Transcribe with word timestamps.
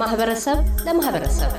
ከማህበረሰብ 0.00 0.58
ለማህበረሰብ። 0.86 1.52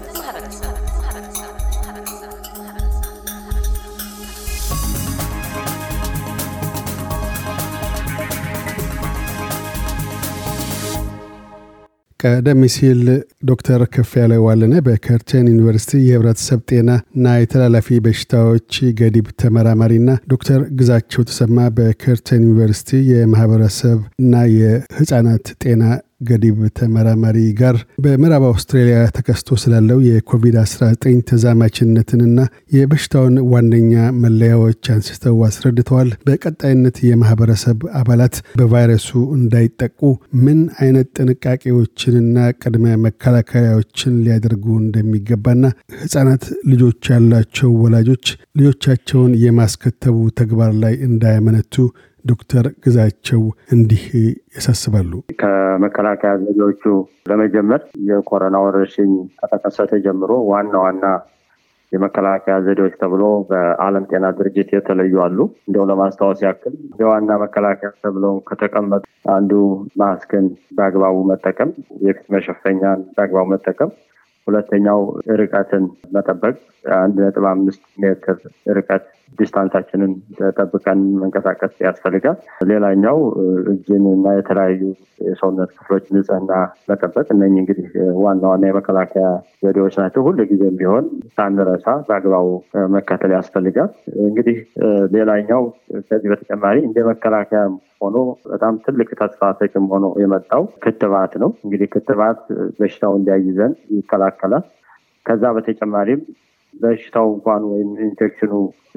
ቀደም 12.20 12.62
ሲል 12.74 13.02
ዶክተር 13.50 13.82
ከፍ 13.94 14.12
ያለ 14.20 14.34
ዋለነ 14.46 14.76
በከርተን 14.86 15.46
ዩኒቨርሲቲ 15.52 16.00
የህብረተሰብ 16.06 16.60
ጤና 16.70 16.90
እና 17.18 17.36
የተላላፊ 17.40 18.00
በሽታዎች 18.06 18.72
ገዲብ 19.00 19.28
ተመራማሪና 19.42 20.18
ዶክተር 20.34 20.62
ግዛቸው 20.80 21.26
ተሰማ 21.30 21.68
በከርተን 21.78 22.44
ዩኒቨርሲቲ 22.46 23.02
የማህበረሰብ 23.12 24.00
እና 24.22 24.44
የህፃናት 24.58 25.48
ጤና 25.64 25.84
ገዲብ 26.22 26.58
ተመራማሪ 26.78 27.38
ጋር 27.60 27.76
በምዕራብ 28.04 28.44
አውስትራሊያ 28.48 28.98
ተከስቶ 29.18 29.58
ስላለው 29.62 30.00
የኮቪድ-19 30.08 30.88
ተዛማችነትንና 31.30 32.40
የበሽታውን 32.76 33.36
ዋነኛ 33.54 33.94
መለያዎች 34.24 34.90
አንስተው 34.94 35.38
አስረድተዋል። 35.48 36.10
በቀጣይነት 36.28 36.98
የማህበረሰብ 37.08 37.80
አባላት 38.00 38.36
በቫይረሱ 38.60 39.10
እንዳይጠቁ 39.38 40.00
ምን 40.44 40.60
አይነት 40.82 41.08
ጥንቃቄዎችንና 41.20 42.36
ቅድመ 42.62 42.86
መከላከያዎችን 43.06 44.20
ሊያደርጉ 44.26 44.66
እንደሚገባና 44.80 45.64
ህጻናት 46.02 46.44
ልጆች 46.72 47.10
ያላቸው 47.14 47.72
ወላጆች 47.84 48.26
ልጆቻቸውን 48.60 49.34
የማስከተቡ 49.44 50.18
ተግባር 50.40 50.72
ላይ 50.84 50.94
እንዳያመነቱ 51.08 51.76
ዶክተር 52.26 52.66
ግዛቸው 52.84 53.42
እንዲህ 53.72 54.04
ያሳስባሉ። 54.56 55.12
ከመከላከያ 55.42 56.32
ዘዴዎቹ 56.44 56.84
ለመጀመር 57.30 57.82
የኮሮና 58.10 58.58
ወረርሽኝ 58.66 59.12
ከተከሰተ 59.40 59.92
ጀምሮ 60.06 60.32
ዋና 60.52 60.74
ዋና 60.84 61.04
የመከላከያ 61.92 62.56
ዘዴዎች 62.66 62.94
ተብሎ 63.02 63.22
በዓለም 63.50 64.04
ጤና 64.10 64.26
ድርጅት 64.38 64.70
የተለዩ 64.76 65.14
አሉ። 65.24 65.38
እንደው 65.62 65.86
ለማስታወስ 65.92 66.42
ያክል 66.46 66.74
የዋና 67.00 67.38
መከላከያ 67.44 67.90
ተብለው 68.04 68.36
ከተቀመጡ 68.50 69.04
አንዱ 69.36 69.52
ማስክን 70.02 70.46
በአግባቡ 70.78 71.16
መጠቀም፣ 71.32 71.72
የፊት 72.06 72.28
መሸፈኛን 72.36 73.02
በአግባቡ 73.16 73.46
መጠቀም 73.54 73.92
ሁለተኛው 74.48 75.00
ርቀትን 75.40 75.84
መጠበቅ 76.14 76.56
አንድ 77.00 77.18
ነጥብ 77.24 77.46
አምስት 77.50 77.84
ሜትር 78.04 78.38
ርቀት 78.78 79.04
ዲስታንሳችንን 79.40 80.12
ጠብቀን 80.58 81.00
መንቀሳቀስ 81.20 81.74
ያስፈልጋል። 81.86 82.38
ሌላኛው 82.72 83.18
እጅን 83.74 84.06
እና 84.14 84.34
የተለያዩ 84.36 84.82
የሰውነት 85.22 85.70
ክፍሎች 85.78 86.06
ንጽህና 86.16 86.52
መጠበቅ። 86.90 87.26
እነኚህ 87.30 87.60
እንግዲህ 87.64 87.88
ዋና 88.20 88.44
ዋና 88.52 88.64
የመከላከያ 88.70 89.26
ዘዴዎች 89.64 89.96
ናቸው። 90.02 90.24
ሁሉ 90.28 90.40
ጊዜም 90.52 90.76
ቢሆን 90.80 91.06
ሳንረሳ 91.36 91.88
በአግባቡ 92.08 92.48
መከተል 92.96 93.34
ያስፈልጋል። 93.38 93.92
እንግዲህ 94.28 94.58
ሌላኛው 95.16 95.64
ከዚህ 96.10 96.30
በተጨማሪ 96.34 96.78
እንደ 96.86 97.00
መከላከያ 97.10 97.62
ሆኖ 98.02 98.18
በጣም 98.52 98.74
ትልቅ 98.86 99.10
ተስፋ 99.22 99.52
ሰጭም 99.60 99.88
ሆኖ 99.94 100.06
የመጣው 100.22 100.64
ክትባት 100.84 101.34
ነው። 101.42 101.50
እንግዲህ 101.66 101.88
ክትባት 101.96 102.40
በሽታው 102.80 103.16
እንዳይዘን 103.18 103.74
ይከላከላል። 103.98 104.66
ከዛ 105.26 105.44
በተጨማሪም 105.56 106.22
በሽታው 106.74 107.28
እንኳን 107.34 107.64
ወይም 107.72 107.90
ኢንፌክሽኑ 108.06 108.54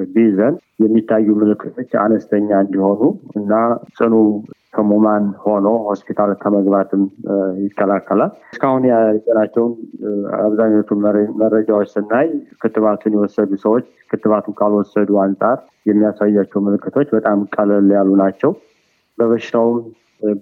ቢይዘን 0.08 0.54
የሚታዩ 0.80 1.28
ምልክቶች 1.40 1.90
አነስተኛ 2.02 2.50
እንዲሆኑ 2.64 3.00
እና 3.36 3.52
ጽኑ 3.96 4.14
ህሙማን 4.76 5.24
ሆኖ 5.42 5.66
ሆስፒታል 5.86 6.30
ከመግባትም 6.42 7.02
ይከላከላል። 7.64 8.30
እስካሁን 8.52 8.84
ያየናቸውን 8.90 9.72
አብዛኞቹ 10.40 10.88
መረጃዎች 11.42 11.88
ስናይ 11.94 12.28
ክትባቱን 12.62 13.16
የወሰዱ 13.16 13.52
ሰዎች 13.64 13.86
ክትባቱን 14.12 14.56
ካልወሰዱ 14.60 15.10
አንጻር 15.24 15.58
የሚያሳያቸው 15.86 16.62
ምልክቶች 16.66 17.08
በጣም 17.16 17.40
ቀለል 17.56 17.90
ያሉ 17.96 18.10
ናቸው። 18.22 18.52
በበሽታውም 19.18 19.78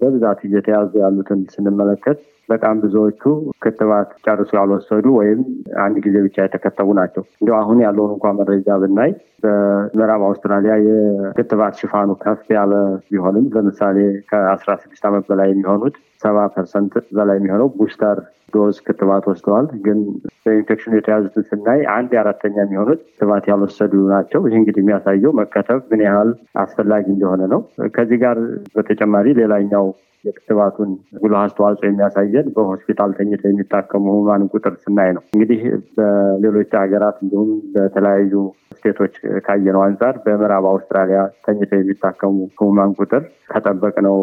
በብዛት 0.01 0.41
እየተያዙ 0.47 0.93
ያሉትን 1.03 1.41
ስንመለከት 1.55 2.19
በጣም 2.49 2.77
ብዙዎቹ 2.83 3.23
ክትባት 3.63 4.09
ጨርሶ 4.25 4.51
ያልወሰዱ 4.59 5.07
ወይም 5.19 5.41
አንድ 5.85 5.97
ጊዜ 6.07 6.17
ብቻ 6.25 6.37
የተከተቡ 6.43 6.89
ናቸው። 6.99 7.23
እንዲ 7.37 7.51
አሁን 7.59 7.79
ያለውን 7.85 8.13
እንኳ 8.15 8.33
መረጃ 8.39 8.79
ብናይ 8.83 9.11
በምዕራብ 9.45 10.23
አውስትራሊያ 10.29 10.75
የክትባት 10.87 11.77
ሽፋኑ 11.81 12.11
ከፍ 12.23 12.43
ያለ 12.57 12.73
ቢሆንም 13.11 13.47
ለምሳሌ 13.57 13.99
ከአስራ 14.31 14.71
ስድስት 14.83 15.05
ዓመት 15.11 15.27
በላይ 15.31 15.51
የሚሆኑት 15.53 15.97
ሰባ 16.23 16.39
ፐርሰንት 16.55 16.95
በላይ 17.17 17.37
የሚሆነው 17.39 17.69
booster 17.79 18.19
dose 18.55 18.77
ክትባት 18.87 19.25
ወስደዋል። 19.31 19.67
ግን 19.85 19.99
በኢንፌክሽኑ 20.43 20.93
የተያዙትን 20.97 21.45
ስናይ 21.51 21.81
አንድ 21.95 22.11
የአራተኛ 22.15 22.57
የሚሆኑት 22.63 23.01
ክትባት 23.09 23.45
ያልወሰዱ 23.51 23.93
ናቸው። 24.13 24.41
ይህ 24.47 24.57
እንግዲህ 24.61 24.83
የሚያሳየው 24.83 25.35
መከተብ 25.41 25.81
ምን 25.93 26.03
ያህል 26.07 26.31
አስፈላጊ 26.63 27.07
እንደሆነ 27.15 27.43
ነው። 27.55 27.61
ከዚህ 27.95 28.21
ጋር 28.25 28.39
በተጨማሪ 28.75 29.27
ሌላኛው 29.41 29.87
የክትባቱን 30.25 30.91
ጉልህ 31.21 31.39
አስተዋጽኦ 31.41 31.87
የሚያሳየን 31.89 32.49
በሆስፒታል 32.57 33.11
ተኝተው 33.19 33.51
የሚታከሙ 33.51 34.05
ህሙማን 34.11 34.43
ቁጥር 34.53 34.75
ስናይ 34.83 35.11
ነው። 35.17 35.23
እንግዲህ 35.33 35.61
በሌሎች 35.97 36.73
ሀገራት 36.81 37.19
እንዲሁም 37.25 37.51
በተለያዩ 37.75 38.33
ስቴቶች 38.75 39.15
ካየነው 39.47 39.83
አንጻር 39.87 40.17
በምዕራብ 40.25 40.67
አውስትራሊያ 40.71 41.21
ተኝተው 41.47 41.81
የሚታከሙ 41.81 42.37
ህሙማን 42.61 42.93
ቁጥር 43.01 43.23
ከጠበቅነው 43.51 44.19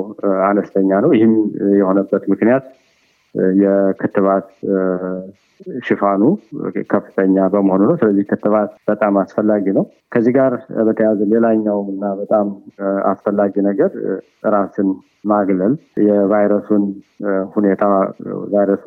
አነስተኛ 0.50 1.00
ነው። 1.06 1.13
ይህም 1.18 1.34
የሆነበት 1.78 2.25
ምክንያት 2.34 2.66
የክትባት 3.61 4.47
ሽፋኑ 5.88 6.23
ከፍተኛ 6.91 7.45
በመሆኑ 7.53 7.81
ነው። 7.89 7.95
ስለዚህ 7.95 8.25
ክትባት 8.29 8.71
በጣም 8.89 9.13
አስፈላጊ 9.21 9.65
ነው። 9.77 9.83
ከዚህ 10.11 10.33
ጋር 10.35 10.53
በተያያዘ 10.88 11.21
ሌላኛው 11.33 11.79
እና 11.93 12.13
በጣም 12.19 12.47
አስፈላጊ 13.11 13.53
ነገር 13.69 13.91
ራስን 14.53 14.89
ማግለል 15.25 15.73
የቫይረሱን 16.07 16.83
ሁኔታ 17.55 17.83
ቫይረሱ 18.53 18.85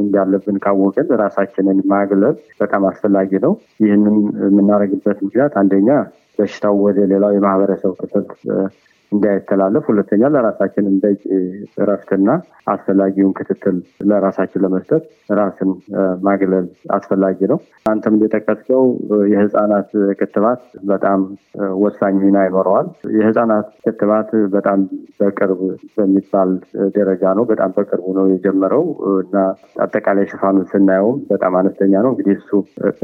እንዳለብን 0.00 0.56
ካወቅን 0.64 1.08
ራሳችንን 1.22 1.80
ማግለል 1.92 2.34
በጣም 2.60 2.84
አስፈላጊ 2.90 3.40
ነው። 3.44 3.52
ይህንን 3.80 4.16
የምናደርግበት 4.46 5.20
ምክንያት 5.26 5.54
አንደኛ 5.62 5.90
በሽታው 6.38 6.74
ወደ 6.86 6.98
ሌላው 7.12 7.30
የማህበረሰብ 7.34 7.92
ክፍል 8.00 8.24
እንዳይተላለፍ፣ 9.12 9.84
ሁለተኛ 9.90 10.22
ለራሳችን 10.34 10.86
በቂ 11.02 11.22
እረፍትና 11.80 12.28
አስፈላጊውን 12.72 13.34
ክትትል 13.38 13.76
ለራሳችን 14.08 14.62
ለመስጠት 14.64 15.02
ራስን 15.38 15.70
ማግለል 16.26 16.66
አስፈላጊ 16.96 17.38
ነው። 17.52 17.58
አንተም 17.86 18.16
እንደጠቀስከው 18.16 18.82
የህፃናት 19.32 19.90
ክትባት 20.20 20.62
በጣም 20.90 21.20
ወሳኝ 21.82 22.16
ሚና 22.22 22.38
ይኖረዋል። 22.46 22.88
የህፃናት 23.18 23.68
ክትባት 23.86 24.28
በጣም 24.56 24.80
በቅርብ 25.20 25.60
በሚባል 25.96 26.50
ደረጃ 26.96 27.34
ነው። 27.38 27.46
በጣም 27.52 27.70
በቅርቡ 27.76 28.06
ነው 28.18 28.26
የጀመረው 28.32 28.84
እና 29.22 29.36
አጠቃላይ 29.84 30.26
ሽፋኑን 30.32 30.68
ስናየውም 30.72 31.18
በጣም 31.30 31.54
አነስተኛ 31.60 31.94
ነው። 32.04 32.12
እንግዲህ 32.14 32.36
እሱ 32.38 32.50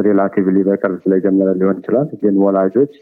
ሪላቲቭሊ 0.06 0.58
በቅርብ 0.68 0.98
ስለጀመረ 1.04 1.50
ሊሆን 1.60 1.80
ይችላል። 1.80 2.08
ግን 2.22 2.36
ወላጆች 2.44 2.92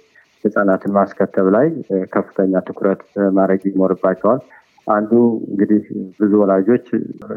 ህጻናትን 0.44 0.94
ማስከተብ 0.96 1.48
ላይ 1.56 1.66
ከፍተኛ 2.12 2.62
ትኩረት 2.68 3.02
ማድረግ 3.38 3.62
ይኖርባቸዋል። 3.70 4.40
አንዱ 4.86 5.10
እንግዲህ 5.48 5.82
ብዙ 6.20 6.32
ወላጆች 6.42 6.86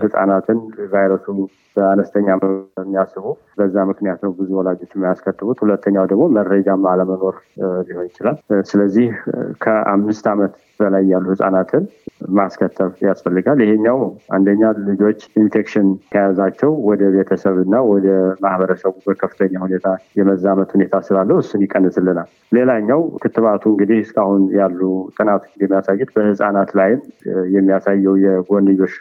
ህጻናትን 0.04 0.60
ቫይረሱ 0.94 1.26
በአነስተኛ 1.76 2.28
የሚያስቡ 2.78 3.26
በዛ 3.58 3.76
ምክንያት 3.90 4.20
ነው 4.26 4.32
ብዙ 4.40 4.50
ወላጆች 4.60 4.92
የሚያስከትቡት። 4.96 5.58
ሁለተኛው 5.64 6.06
ደግሞ 6.12 6.24
መረጃም 6.38 6.84
አለመኖር 6.92 7.36
ሊሆን 7.88 8.08
ይችላል። 8.10 8.38
ስለዚህ 8.72 9.08
ከአምስት 9.64 10.28
ዓመት 10.34 10.54
በላይ 10.84 11.04
ያሉ 11.14 11.26
ህጻናትን 11.34 11.84
ማስከተብ 12.38 12.92
ያስፈልጋል። 13.06 13.60
ይሄኛው 13.64 14.00
አንደኛ 14.36 14.62
ልጆች 14.90 15.20
ኢንፌክሽን 15.42 15.88
ከያዛቸው 16.14 16.72
ወደ 16.90 17.04
ቤተሰብ 17.16 17.58
እና 17.64 17.76
ወደ 17.90 18.08
ማህበረሰቡ 18.44 18.94
በከፍተኛ 19.08 19.54
ሁኔታ 19.66 19.88
የመዛመት 20.20 20.70
ሁኔታ 20.76 21.02
ስላለው 21.08 21.40
እሱን 21.44 21.64
ይቀንስልናል። 21.66 22.30
ሌላኛው 22.58 23.02
ክትባቱ 23.24 23.64
እንግዲህ 23.74 24.00
እስካሁን 24.06 24.44
ያሉ 24.60 24.80
ጥናቶች 25.18 25.54
የሚያሳዩት 25.58 26.12
በህፃናት 26.16 26.72
ላይም 26.80 27.02
የሚያሳየው 27.56 28.16
የጎንዮሽ 28.26 28.96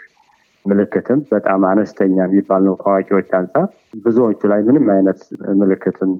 ምልክትም 0.64 1.20
በጣም 1.32 1.60
አነስተኛ 1.68 2.16
የሚባል 2.24 2.62
ነው 2.66 2.74
ከአዋቂዎች 2.80 3.30
አንጻር። 3.38 3.66
ብዙዎቹ 4.04 4.40
ላይ 4.52 4.60
ምንም 4.62 4.86
አይነት 4.94 5.20
ምልክትም 5.60 6.10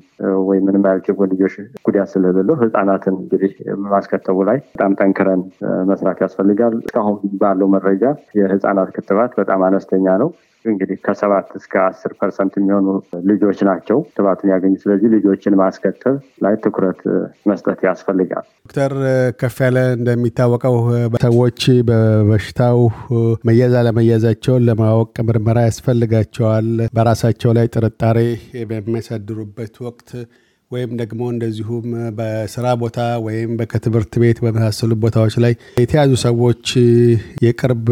ወይ 0.49 0.59
ምንም 0.67 0.83
አይነት 0.89 1.07
የጎንዮሽ 1.11 1.55
ጉዳት 1.87 2.11
ስለሌለው 2.13 2.57
ህጻናትን 2.63 3.17
እንግዲህ 3.17 3.53
ማስከተቡ 3.87 4.39
ላይ 4.51 4.59
በጣም 4.75 4.97
ጠንክረን 5.01 5.43
መስራት 5.91 6.21
ያስፈልጋል። 6.25 6.77
እስካሁን 6.83 7.19
ባለው 7.43 7.71
መረጃ 7.77 8.05
የህጻናት 8.39 8.91
ክትባት 8.97 9.35
በጣም 9.41 9.63
አነስተኛ 9.63 10.17
ነው። 10.23 10.31
እንግዲህ 10.65 10.97
ከሰባት 11.05 11.49
እስከ 11.59 11.75
አስር 11.85 12.13
ፐርሰንት 12.19 12.55
የሚሆኑ 12.59 12.89
ልጆች 13.31 13.59
ናቸው 13.69 13.99
ክትባቱን 14.07 14.51
ያገኙ። 14.53 14.75
ስለዚህ 14.83 15.09
ልጆችን 15.15 15.57
ማስከተብ 15.61 16.17
ላይ 16.45 16.55
ትኩረት 16.65 17.01
መስጠት 17.47 17.81
ያስፈልጋል። 17.89 18.45
ዶክተር 18.65 18.93
ከፍ 19.41 19.57
ያለ 19.67 19.79
እንደሚታወቀው 19.97 20.77
ሰዎች 21.25 21.61
በበሽታው 21.89 22.79
መያዝ 23.49 23.75
አለመያዛቸውን 23.81 24.67
ለማወቅ 24.69 25.15
ምርመራ 25.29 25.59
ያስፈልጋቸዋል። 25.69 26.69
በራሳቸው 26.95 27.53
ላይ 27.59 27.69
ጥርጣሬ 27.75 28.19
በሚያሳድሩበት 28.73 29.75
ወቅት 29.87 30.11
ወይም 30.73 30.91
ደግሞ 31.01 31.23
እንደዚሁም 31.33 31.87
በስራ 32.19 32.67
ቦታ 32.83 32.99
ወይም 33.27 33.51
ከትምህርት 33.73 34.13
ቤት 34.23 34.39
በመሳሰሉ 34.45 34.93
ቦታዎች 35.03 35.35
ላይ 35.45 35.53
የተያዙ 35.83 36.13
ሰዎች 36.25 36.65
የቅርብ 37.45 37.87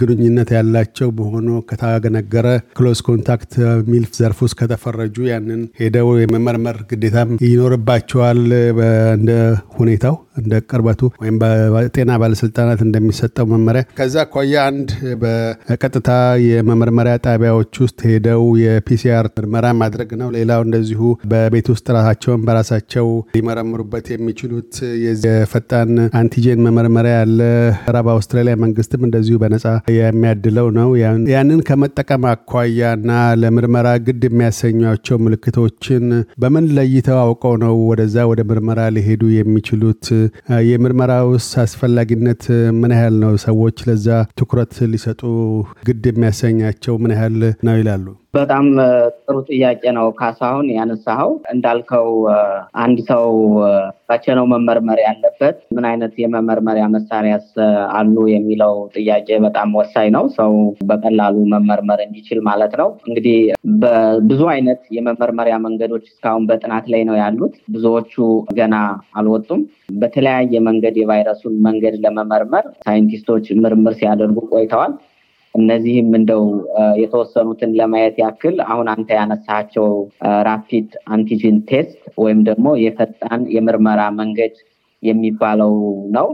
ግንኙነት 0.00 0.50
ያላቸው 0.56 1.10
በሆኑ 1.18 1.48
ከታገነገረ 1.70 2.46
close 2.78 3.00
contact 3.08 3.52
በሚል 3.90 4.06
ዘርፍ 4.18 4.40
ውስጥ 4.46 4.56
ከተፈረጁ 4.60 5.16
ያንን 5.32 5.62
ሄደው 5.80 6.10
የመመርመር 6.22 6.78
ግዴታም 6.92 7.32
ይኖርባቸዋል 7.46 8.42
እንደ 9.16 9.32
ሁኔታው 9.78 10.16
እንደ 10.40 10.54
ቅርበቱ 10.70 11.00
ወይም 11.22 11.36
በጤና 11.40 12.10
ባለስልጣናት 12.22 12.80
እንደሚሰጠው 12.86 13.46
መመሪያ። 13.52 13.82
ከዛ 13.98 14.16
አኳያ 14.24 14.54
አንድ 14.70 14.90
በቀጥታ 15.22 16.10
የመመርመሪያ 16.46 17.14
ጣቢያዎች 17.26 17.72
ውስጥ 17.84 18.00
ሄደው 18.10 18.42
የ 18.62 18.88
PCR 18.88 19.26
ምርመራ 19.36 19.66
ማድረግ 19.80 20.10
ነው። 20.20 20.28
ሌላው 20.36 20.60
እንደዚሁ 20.66 21.00
በቤት 21.32 21.68
ውስጥ 21.72 21.86
ራሳቸውን 21.96 22.44
በራሳቸው 22.46 23.06
ሊመረምሩበት 23.36 24.06
የሚችሉት 24.14 24.74
የፈጣን 25.24 25.90
አንቲጄን 26.20 26.62
መመርመሪያ 26.66 27.14
ያለ 27.20 27.40
ራብ 27.94 28.08
አውስትራሊያ 28.14 28.54
መንግስትም 28.64 29.02
እንደዚሁ 29.08 29.36
በነጻ 29.42 29.66
የሚያድለው 29.96 30.68
ነው። 30.78 30.88
ያንን 31.32 31.60
ከመጠቀም 31.68 32.24
አኳያ 32.32 32.68
እና 32.98 33.10
ለምርመራ 33.42 33.88
ግድ 34.06 34.22
የሚያሰኟቸው 34.28 35.16
ምልክቶችን 35.24 36.04
በምን 36.42 36.66
ለይተው 36.76 37.18
አውቀው 37.22 37.54
ነው 37.64 37.74
ወደዛ 37.90 38.16
ወደ 38.30 38.40
ምርመራ 38.50 38.80
ሊሄዱ 38.96 39.22
የሚችሉት? 39.34 40.04
የምርመራውስ 40.68 41.46
አስፈላጊነት 41.64 42.44
ምን 42.80 42.94
ያህል 42.96 43.16
ነው? 43.24 43.32
ሰዎች 43.46 43.78
ለዛ 43.88 44.08
ትኩረት 44.38 44.74
ሊሰጡ 44.92 45.22
ግድ 45.88 46.06
የሚያሰኛቸው 46.10 46.96
ምን 46.96 47.14
ያህል 47.16 47.38
ነው 47.68 47.76
ይላሉ? 47.80 48.06
በጣም 48.34 48.66
ጥሩ 49.20 49.36
ጥያቄ 49.48 49.82
ነው 49.96 50.06
ካሳሁን 50.18 50.66
ያነሳኸው። 50.74 51.30
እንዳልከው 51.52 52.08
አንድ 52.82 52.98
ሰው 53.08 53.24
መቼ 54.10 54.24
ነው 54.38 54.44
መመርመር 54.52 54.98
ያለበት፣ 55.04 55.56
ምን 55.76 55.84
አይነት 55.90 56.14
የመመርመሪያ 56.22 56.84
መሳሪያስ 56.94 57.46
አሉ 57.96 58.16
የሚለው 58.32 58.74
ጥያቄ 58.96 59.38
በጣም 59.46 59.68
ወሳኝ 59.80 60.08
ነው። 60.16 60.24
ሰው 60.38 60.52
በቀላሉ 60.90 61.36
መመርመር 61.54 62.00
እንዲችል 62.06 62.40
ማለት 62.48 62.72
ነው። 62.80 62.88
እንግዲህ 63.08 63.36
በብዙ 63.82 64.42
አይነት 64.54 64.82
የመመርመሪያ 64.96 65.56
መንገዶች 65.66 66.06
እስካሁን 66.10 66.46
በጥናት 66.50 66.86
ላይ 66.94 67.04
ነው 67.10 67.18
ያሉት። 67.22 67.54
ብዙዎቹ 67.74 68.14
ገና 68.58 68.74
አልወጡም። 69.16 69.62
በተለያየ 70.00 70.54
መንገድ 70.68 70.96
የቫይረሱን 71.00 71.54
መንገድ 71.66 71.96
ለመመርመር 72.04 72.66
ሳይንቲስቶች 72.84 73.46
ምርምር 73.62 73.94
ሲያደርጉ 74.00 74.38
ቆይተዋል። 74.52 74.92
እነዚህም 75.54 76.08
እንደው 76.18 76.42
የተወሰኑትን 77.00 77.70
ለማየት 77.78 78.16
ያክል 78.22 78.56
አሁን 78.66 78.88
አንተ 78.92 79.08
ያነሳቸው 79.18 79.86
rapid 80.48 80.90
antigen 81.14 81.56
test 81.70 81.94
ወይም 82.22 82.40
ደግሞ 82.48 82.68
የፈጣን 82.82 83.42
የምርመራ 83.56 84.02
መንገድ 84.20 84.54
የሚባለው 85.02 85.74
ነው። 86.16 86.28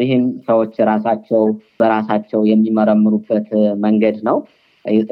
ይህም 0.00 0.24
ሰዎች 0.48 0.74
ራሳቸው 0.90 1.42
በራሳቸው 1.80 2.40
የሚመረምሩበት 2.50 3.48
መንገድ 3.84 4.18
ነው። 4.28 4.36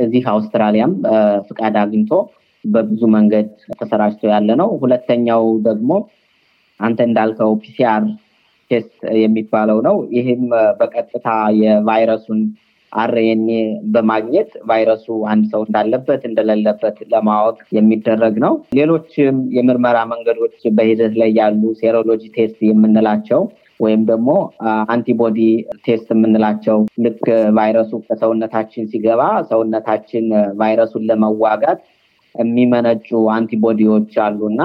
እዚህ 0.03 0.25
አውስትራሊያም 0.33 0.93
ፍቃድ 1.49 1.75
አግኝቶ 1.83 2.13
በብዙ 2.65 3.03
መንገድ 3.17 3.49
ተሰራጭቶ 3.81 4.23
ያለ 4.33 4.51
ነው። 4.61 4.71
ሁለተኛው 4.83 5.45
ደግሞ 5.67 5.91
አንተ 6.81 6.99
እንዳልከው 7.09 7.53
PCR 7.63 8.03
test 8.71 8.95
የሚባለው 9.23 9.79
ነው። 9.87 9.97
ይህም 10.17 10.43
በቀጥታ 10.81 11.29
የቫይረሱን 11.61 12.41
RNA 12.93 13.59
በማግኘት 13.95 14.51
ቫይረሱ 14.69 15.07
አንድ 15.33 15.45
ሰው 15.53 15.63
እንዳለበት 15.67 16.23
እንደሌለበት 16.29 16.99
ለማወቅ 17.13 17.59
የሚደረግ 17.77 18.37
ነው። 18.45 18.55
ሌሎችም 18.79 19.37
የምርመራ 19.57 19.99
መንገዶች 20.13 20.57
በሂደት 20.79 21.15
ላይ 21.21 21.33
ያሉ 21.41 21.63
serology 21.81 22.23
test 22.37 22.61
የምንላቸው 22.69 23.43
ወይም 23.81 24.03
ደግሞ 24.07 24.31
antibody 24.93 25.39
test 25.85 26.09
የምንላቸው 26.15 26.79
ልክ 27.05 27.21
ቫይረሱ 27.59 27.93
ከሰውነታችን 28.07 28.89
ሲገባ 28.93 29.21
ሰውነታችን 29.51 30.25
ቫይረሱን 30.61 31.05
ለመዋጋት 31.11 31.81
የሚመነጩ 32.35 33.09
አንቲቦዲዎች 33.37 34.13
አሉ 34.25 34.41
እና 34.51 34.63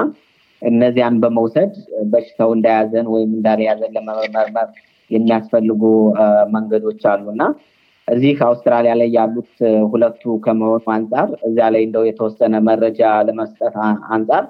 እነዚያን 0.62 1.16
በመውሰድ 1.24 1.72
በሽታው 2.12 2.50
እንዳያዘን 2.56 3.08
ወይም 3.14 3.32
እንዳልያዘን 3.38 3.94
ለመመርመር 3.96 4.68
የሚያስፈልጉ 5.12 5.82
መንገዶች 6.54 7.02
አሉ 7.12 7.26
እና 7.34 7.44
እዚህ 8.08 8.40
አውስትራሊያ 8.48 8.94
ላይ 9.00 9.10
ያሉት 9.16 9.52
ሁለቱ 9.92 10.24
ከመሆኑ 10.46 10.86
አንጻር 10.96 11.30
እዚያ 11.48 11.68
ላይ 11.74 11.84
እንደው 11.86 12.04
የተወሰነ 12.08 12.56
መረጃ 12.68 13.02
ለመስጠት 13.28 13.76
አንጻር 14.16 14.44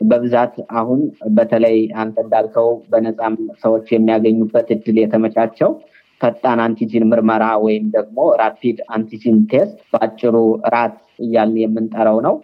በብዛት 0.00 0.54
አሁን 0.80 1.00
በተለይ 1.36 1.78
አንተ 2.02 2.16
እንዳልከው 2.24 2.68
በነፃም 2.90 3.34
ሰዎች 3.62 3.86
የሚያገኙበት 3.94 4.68
እድል 4.74 4.98
የተመቻቸው 5.02 5.70
ፈጣን 6.20 6.60
አንቲጂን 6.64 7.04
ምርመራ 7.10 7.44
ወይም 7.64 7.84
ደግሞ 7.96 8.18
ራፒድ 8.40 8.78
አንቲጂን 8.94 9.36
ቴስት 9.50 9.76
በአጭሩ 9.92 10.34
ራት 10.74 10.94
እያልን 11.18 11.58
የምንጠራው 11.62 12.18
ነው። 12.26 12.34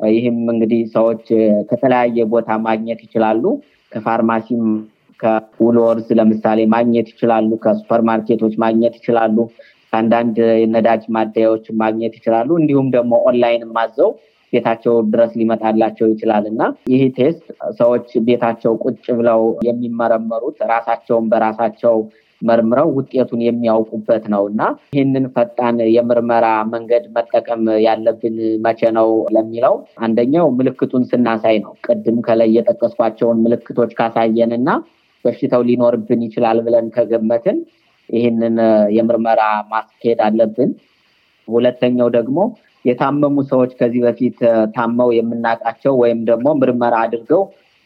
ይህም 0.00 0.38
እንግዲህ 0.52 0.80
ሰዎች 0.94 1.24
ከተለያየ 1.70 2.26
ቦታ 2.32 2.58
ማግኘት 2.66 3.00
ይችላሉ። 3.06 3.44
ከፋርማሲም 3.92 4.64
ከ 5.20 5.35
Woolworths 5.35 6.08
ለምሳሌ 6.18 6.60
ማግኘት 6.74 7.06
ይችላሉ። 7.12 7.50
ከሱፐርማርኬቶች 7.64 8.54
ማግኘት 8.64 8.94
ይችላሉ። 9.00 9.36
ከአንዳንድ 9.96 10.38
የነዳጅ 10.60 11.02
ማደያዎች 11.14 11.66
ማግኘት 11.80 12.14
ይችላሉ። 12.18 12.48
እንዲሁም 12.58 12.88
ደግሞ 12.94 13.12
ኦንላይን 13.28 13.62
ማዘው 13.76 14.10
ቤታቸው 14.52 14.94
ድረስ 15.12 15.30
ሊመጣላቸው 15.40 16.06
ይችላል 16.10 16.44
እና 16.50 16.62
ይህ 16.90 17.02
test 17.16 17.44
ሰዎች 17.78 18.08
ቤታቸው 18.26 18.72
ቁጭ 18.84 19.04
ብለው 19.18 19.40
የሚመረመሩት 19.66 20.58
ራሳቸውን 20.72 21.26
በራሳቸው 21.32 21.94
መርምረው 22.42 22.88
ውጤቱን 22.96 23.40
የሚያውቁበት 23.44 24.24
ነው 24.34 24.42
እና 24.50 24.62
ይህንን 24.92 25.26
ፈጣን 25.34 25.78
የምርመራ 25.94 26.46
መንገድ 26.72 27.04
መጠቀም 27.16 27.64
ያለብን 27.86 28.36
መቼ 28.66 28.90
ነው 28.98 29.08
ለሚለው 29.36 29.74
አንደኛው 30.06 30.48
ምልክቱን 30.58 31.06
ስናሳይ 31.10 31.58
ነው። 31.64 31.72
ቅድም 31.86 32.18
ከላይ 32.26 32.50
የጠቀስኳቸውን 32.56 33.42
ምልክቶች 33.46 33.92
ካሳየን 34.00 34.52
እና 34.58 34.68
በሽታው 35.24 35.64
ሊኖርብን 35.68 36.22
ይችላል 36.26 36.60
ብለን 36.66 36.88
ከገመትን 36.96 37.58
ይህንን 38.08 38.56
የምርመራ 38.96 39.42
ማስኬድ 39.70 40.20
አለብን። 40.26 40.70
ሁለተኛው 41.48 42.08
ደግሞ 42.16 42.38
የታመሙ 42.84 43.36
ሰዎች 43.50 43.70
ከዚህ 43.78 44.00
በፊት 44.06 44.38
ታመው 44.74 45.08
የምናውቃቸው 45.16 45.94
ወይም 46.02 46.20
ደግሞ 46.30 46.48
ምርመራ 46.60 46.94
አድርገው 47.04 47.42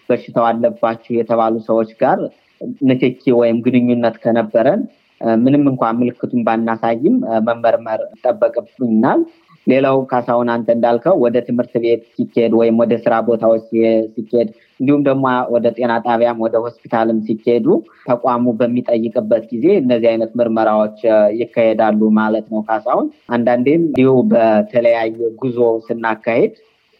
በሽታው 0.09 0.45
አለባቸው 0.49 1.13
የተባሉ 1.17 1.55
ሰዎች 1.69 1.91
ጋር 2.01 2.19
ንክኪ 2.89 3.23
ወይም 3.41 3.59
ግንኙነት 3.67 4.17
ከነበረን 4.25 4.81
ምንም 5.41 5.65
እንኳን 5.71 5.99
ምልክቱን 6.01 6.43
ባናሳይም 6.47 7.17
መመርመር 7.47 8.01
ይጠበቅብናል። 8.13 9.21
ሌላው 9.67 9.97
ካሳሁን 10.11 10.49
አንተ 10.53 10.69
እንዳልከው 10.77 11.17
ወደ 11.25 11.37
ትምህርት 11.47 11.75
ቤት 11.83 12.03
ሲኬድ 12.13 12.53
ወይም 12.61 12.77
ወደ 12.83 12.93
ስራ 13.03 13.15
ቦታዎች 13.27 13.67
ሲኬድ 14.15 14.49
እንዲሁም 14.81 15.03
ደግሞ 15.09 15.25
ወደ 15.55 15.67
ጤና 15.77 15.93
ጣቢያም 16.07 16.39
ወደ 16.45 16.57
ሆስፒታልም 16.65 17.19
ሲኬዱ 17.27 17.67
ተቋሙ 18.07 18.55
በሚጠይቅበት 18.61 19.45
ጊዜ 19.53 19.67
እነዚህ 19.83 20.09
አይነት 20.13 20.33
ምርመራዎች 20.41 20.99
ይካሄዳሉ 21.41 22.01
ማለት 22.21 22.47
ነው። 22.53 22.63
ካሳሁን 22.69 23.07
አንዳንዴም 23.37 23.85
እንዲሁ 23.89 24.13
በተለያየ 24.33 25.13
ጉዞ 25.43 25.59
ስናካሄድ 25.89 26.55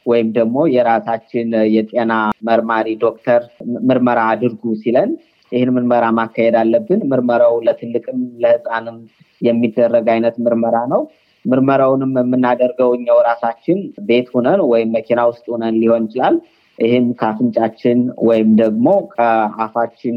ወይም 0.07 0.29
ደግሞ 0.37 0.59
የራሳችን 0.75 1.49
የጤና 1.75 2.13
መርማሪ 2.49 2.87
ዶክተር 3.03 3.43
ምርመራ 3.89 4.21
አድርጉ 4.33 4.63
ሲለን 4.83 5.11
ይህን 5.53 5.71
ምርመራ 5.77 6.05
ማካሄድ 6.19 6.55
አለብን። 6.61 7.01
ምርመራው 7.11 7.55
ለትልቅም 7.67 8.21
ለህፃንም 8.43 8.99
የሚደረግ 9.43 10.07
አይነት 10.15 10.37
ምርመራ 10.45 10.77
ነው። 10.93 11.03
ምርመራውንም 11.45 12.13
የምናደርገው 12.19 12.91
እኛው 12.97 13.19
ራሳችን 13.29 13.79
ቤት 14.09 14.27
ሁነን 14.35 14.61
ወይም 14.71 14.91
መኪና 14.97 15.21
ውስጥ 15.31 15.45
ሁነን 15.55 15.77
ሊሆን 15.83 16.07
ይችላል። 16.09 16.37
ይህም 16.79 17.07
ከአፍንጫችን 17.19 17.99
ወይም 18.29 18.51
ደግሞ 18.61 18.87
ከአፋችን 19.15 20.17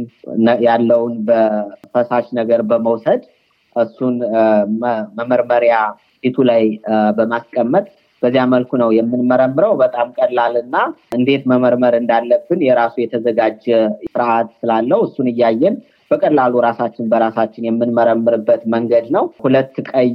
ያለውን 0.66 1.16
በፈሳሽ 1.28 2.28
ነገር 2.40 2.62
በመውሰድ 2.70 3.24
እሱን 3.76 4.16
መመርመሪያ 5.18 5.76
ፊቱ 6.24 6.38
ላይ 6.50 6.64
በማስቀመጥ 7.18 7.86
በዚያ 8.22 8.44
መልኩ 8.52 8.72
ነው 8.82 8.90
የምንመረምረው። 8.98 9.74
በጣም 9.82 10.08
ቀላል 10.18 10.54
እና 10.62 10.76
እንዴት 11.18 11.44
መመርመር 11.52 11.94
እንዳለብን 11.98 12.60
የራሱ 12.68 12.96
የተዘጋጀ 13.02 13.66
ስርዓት 14.06 14.50
ስላለው 14.60 15.02
እሱን 15.08 15.28
እያየን 15.34 15.76
በቀላሉ 16.14 16.54
ራሳችን 16.66 17.10
በራሳችን 17.12 17.68
የምንመረምርበት 17.68 18.62
መንገድ 18.74 19.06
ነው። 19.16 19.26
ሁለት 19.44 19.76
ቀይ 19.92 20.10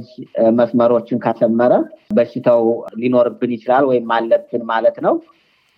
መስመሮችን 0.59 1.21
ካሰመረ 1.23 1.73
በሽታው 2.17 2.63
ሊኖርብን 3.01 3.53
ይችላል 3.55 3.85
ወይም 3.89 4.11
አለብን 4.17 4.63
ማለት 4.71 4.97
ነው። 5.05 5.15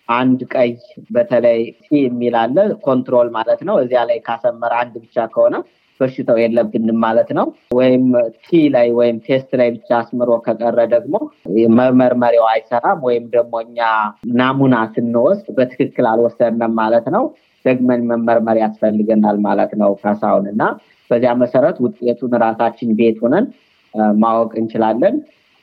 አንድ 0.08 0.40
ቀይ 0.54 0.70
በተለይ 1.10 1.60
የሚል 1.98 2.34
አለ 2.40 2.56
control 2.86 3.28
ማለት 3.36 3.60
ነው። 3.68 3.76
እዚያ 3.82 4.00
ላይ 4.08 4.18
ካሰመረ 4.26 4.72
አንድ 4.82 4.94
ብቻ 5.04 5.26
ከሆነ 5.34 5.54
በሽታው 6.00 6.38
የለብንም 6.40 6.98
ማለት 7.04 7.28
ነው። 7.38 7.46
ወይም 7.76 8.04
T 8.44 8.60
ላይ 8.74 8.88
ወይም 8.98 9.16
test 9.26 9.50
ላይ 9.60 9.68
ብቻ 9.76 9.90
አስምሮ 10.00 10.30
ከቀረ 10.46 10.78
ደግሞ 10.94 11.14
መመርመሪያው 11.78 12.46
አይሰራም 12.52 13.00
ወይም 13.08 13.24
ደግሞ 13.34 13.54
እኛ 13.66 13.80
ናሙና 14.38 14.76
ስንወስድ 14.94 15.48
በትክክል 15.58 16.06
አልወሰድንም 16.12 16.74
ማለት 16.80 17.08
ነው። 17.16 17.24
ደግመን 17.64 18.00
መመርመር 18.10 18.56
ያስፈልገናል 18.62 19.36
ማለት 19.46 19.72
ነው 19.82 19.90
ካሳሁን። 20.02 20.46
እና 20.52 20.62
በዚያ 21.10 21.32
መሰረት 21.42 21.76
ውጤቱን 21.84 22.34
ራሳችን 22.44 22.90
ቤት 22.98 23.16
ሆነን 23.24 23.46
ማወቅ 24.22 24.52
እንችላለን። 24.60 25.16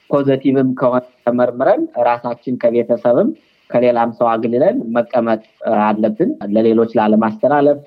ፖዘቲቭም 0.10 0.70
ከሆነ 0.80 1.04
ተመርምረን 1.26 1.82
ራሳችን 2.08 2.54
ከቤተሰብም 2.62 3.30
ከሌላም 3.70 4.12
ሰው 4.18 4.28
አግልለን 4.32 4.78
መቀመጥ 4.96 5.42
አለብን። 5.84 6.30
ለሌሎች 6.56 6.92
ላለማስተላለፍ 7.00 7.80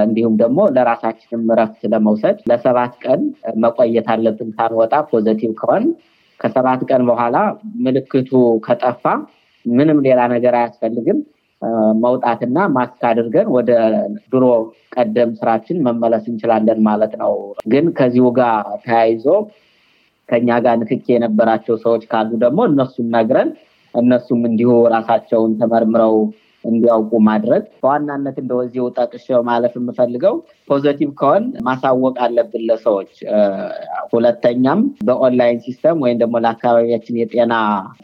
እንዲሁም 0.00 0.34
ደግሞ 0.40 0.60
ለራሳችንም 0.76 1.42
እረፍት 1.52 1.82
ለመውሰድ 1.92 2.38
ለሰባት 2.50 2.94
ቀን 3.04 3.20
መቆየት 3.64 4.08
አለብን 4.14 4.48
ሳንወጣ 4.56 4.94
positive 5.10 5.52
ከሆን። 5.60 5.84
ከሰባት 6.40 6.80
ቀን 6.90 7.02
በኋላ 7.08 7.36
ምልክቱ 7.84 8.30
ከጠፋ 8.66 9.04
ምንም 9.66 9.98
ሌላ 10.06 10.20
ነገር 10.34 10.54
አያስፈልግም 10.58 11.18
መውጣትና 12.02 12.58
ማስክ 12.74 13.02
አድርገን 13.08 13.48
ወደ 13.54 13.70
ድሮ 14.32 14.44
ቀደም 14.94 15.30
ስራችን 15.38 15.78
መመለስ 15.86 16.24
እንችላለን 16.30 16.80
ማለት 16.88 17.14
ነው። 17.22 17.32
ግን 17.72 17.86
ከዚሁ 17.98 18.26
ጋር 18.38 18.54
ተያይዞ 18.84 19.26
ከኛ 20.28 20.48
ጋር 20.64 20.76
ንክኪ 20.80 21.06
የነበራቸው 21.14 21.76
ሰዎች 21.84 22.02
ካሉ 22.10 22.30
ደግሞ 22.44 22.60
እነሱን 22.70 23.08
ነግረን 23.14 23.50
እነሱም 23.94 24.42
እንዲሁ 24.48 24.70
ራሳቸውን 24.94 25.52
ተመርምረው 25.60 26.14
እንዲያውቁ 26.64 27.12
ማድረግ 27.26 27.62
በዋናነት 27.82 28.36
እንደዚሁ 28.42 28.84
ጠቅሼው 28.96 29.40
ማለፍ 29.48 29.74
የምፈልገው 29.78 30.34
positive 30.68 31.10
ከሆን 31.20 31.44
ማሳወቅ 31.66 32.14
አለብን 32.24 32.64
ለሰዎች። 32.68 33.12
ሁለተኛም 34.12 34.80
በ 35.08 35.21
online 35.21 35.60
system 35.66 36.02
ወይም 36.04 36.18
ደግሞ 36.22 36.36
ለአካባቢያችን 36.44 37.20
የጤና 37.20 37.54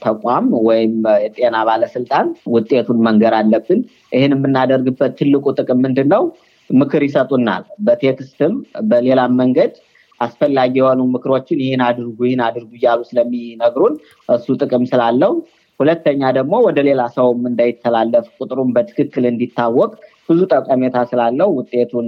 ተቋም 0.05 0.47
ወይም 0.69 0.95
የጤና 1.25 1.57
ባለስልጣን 1.69 2.27
ውጤቱን 2.55 3.01
መንገር 3.09 3.35
አለብን። 3.41 3.81
ይህን 4.13 4.35
የምናደርግበት 4.37 5.15
ትልቁ 5.21 5.55
ጥቅም 5.59 5.81
ምንድን 5.87 6.11
ነው? 6.15 6.25
ምክር 6.71 7.03
ይሰጡናል። 7.05 7.65
በ 7.87 8.03
text 8.03 8.36
ም 8.36 8.53
በሌላም 8.91 9.33
መንገድ 9.41 9.73
አስፈላጊ 10.21 10.75
የሆኑ 10.79 11.01
ምክሮችን 11.15 11.59
ይህን 11.63 11.83
አድርጉ 11.87 12.19
ይህን 12.27 12.43
አድርጉ 12.47 12.71
እያሉ 12.79 13.01
ስለሚነግሩን 13.09 13.95
እሱ 14.29 14.47
ጥቅም 14.61 14.85
ስላለው 14.91 15.33
ሁለተኛ 15.81 16.23
ደግሞ 16.37 16.55
ወደ 16.67 16.79
ሌላ 16.89 17.03
ሰውም 17.15 17.41
እንዳይተላለፍ 17.51 18.27
ቁጥሩን 18.39 18.71
በትክክል 18.75 19.25
እንዲታወቅ 19.31 19.91
ብዙ 20.29 20.41
ጠቀሜታ 20.53 20.97
ስላለው 21.11 21.49
ውጤቱን 21.57 22.07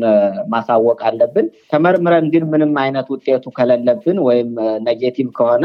ማሳወቅ 0.52 0.98
አለብን። 1.08 1.46
ተመርምረን 1.72 2.26
ግን 2.34 2.44
ምንም 2.52 2.72
አይነት 2.84 3.08
ውጤቱ 3.14 3.44
ከሌለብን 3.58 4.18
ወይም 4.28 4.50
negative 4.86 5.28
ከሆነ 5.38 5.64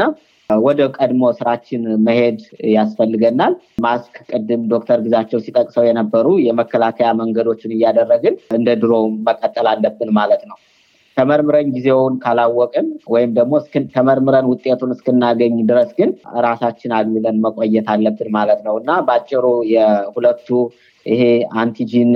ወደ 0.50 0.80
ቀድሞ 0.96 1.22
ስራችን 1.36 1.82
መሄድ 2.06 2.38
ያስፈልገናል። 2.72 3.54
ማስክ 3.84 4.16
ቅድም 4.30 4.62
ዶክተር 4.72 4.98
ግዛቸው 5.04 5.40
ሲጠቅሰው 5.44 5.86
የነበሩ 5.86 6.26
የመከላከያ 6.46 7.10
መንገዶችን 7.20 7.74
እያደረግን 7.76 8.36
እንደ 8.56 8.68
ድሮ 8.82 8.92
መቀጠል 9.28 9.68
አለብን 9.72 10.12
ማለት 10.18 10.44
ነው። 10.50 10.58
ተመርምረን 11.16 11.68
ጊዜውን 11.74 12.14
ካላወቅን 12.22 12.86
ወይም 13.14 13.30
ደግሞ 13.38 13.54
ተመርምረን 13.94 14.46
ውጤቱን 14.52 14.94
እስክናገኝ 14.94 15.56
ድረስ 15.70 15.90
ግን 15.98 16.10
ራሳችን 16.46 16.94
አግልለን 16.98 17.42
መቆየት 17.44 17.88
አለብን 17.94 18.30
ማለት 18.36 18.62
ነው 18.66 18.76
እና 18.80 18.92
በአጭሩ 19.08 19.44
የሁለቱ 19.72 20.48
ይሄ 21.06 21.22
antigen 21.62 22.12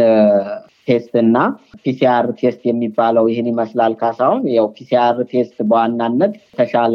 test 0.88 1.14
እና 1.22 1.36
PCR 1.84 2.26
test 2.40 2.62
የሚባለው 2.68 3.24
ይህን 3.30 3.48
ይመስላል። 3.50 3.92
ካሳሁን 4.00 4.42
ያው 4.56 4.66
PCR 4.76 5.16
test 5.32 5.56
በዋናነት 5.70 6.32
የተሻለ 6.42 6.94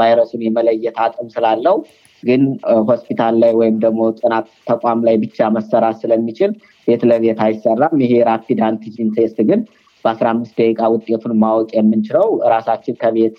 ቫይረሱን 0.00 0.44
የመለየት 0.46 0.98
አቅም 1.06 1.28
ስላለው 1.34 1.76
ግን 2.22 2.42
ሆስፒታል 2.88 3.34
ላይ 3.42 3.52
ወይም 3.60 3.76
ደግሞ 3.84 4.02
ጥናት 4.18 4.46
ተቋም 4.68 5.00
ላይ 5.06 5.16
ብቻ 5.22 5.48
መሰራት 5.56 5.96
ስለሚችል 6.02 6.50
ቤት 6.88 7.02
ለቤት 7.10 7.40
አይሰራም። 7.46 7.96
ይሄ 8.04 8.12
rapid 8.28 8.60
antigen 8.68 9.10
test 9.16 9.38
ግን 9.48 9.60
በአስራ 10.04 10.26
አምስት 10.28 10.54
ደቂቃ 10.60 10.88
ውጤቱን 10.94 11.34
ማወቅ 11.42 11.70
የምንችለው 11.76 12.28
ራሳችን 12.48 12.98
ከቤት 13.02 13.38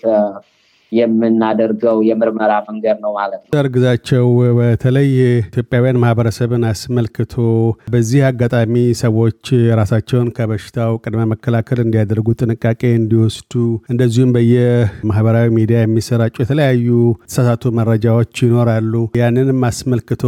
የምናደርገው 0.92 1.96
የምርመራ 2.08 2.52
መንገድ 2.68 2.98
ነው 3.04 3.12
ማለት 3.18 3.40
ነው። 3.44 3.58
እርግዛቸው 3.60 4.26
በተለይ 4.58 5.08
ኢትዮጵያውያን 5.44 6.00
ማህበረሰብን 6.02 6.64
አስመልክቶ 6.70 7.34
በዚህ 7.94 8.20
አጋጣሚ 8.28 8.74
ሰዎች 9.02 9.42
ራሳቸውን 9.80 10.28
ከበሽታው 10.36 10.92
ቅድመ 11.04 11.24
መከላከል 11.32 11.80
እንዲያደርጉ 11.84 12.28
ጥንቃቄ 12.40 12.82
እንዲወስዱ 12.98 13.52
እንደዚሁም 13.92 14.34
በየማህበራዊ 14.36 15.48
ሚዲያ 15.58 15.78
የሚሰራጩ 15.82 16.34
የተለያዩ 16.40 16.88
የተሳሳቱ 17.16 17.72
መረጃዎች 17.78 18.42
ይኖራሉ። 18.44 18.92
ያንንም 19.20 19.60
አስመልክቶ 19.68 20.22